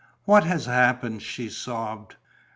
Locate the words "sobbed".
1.47-2.15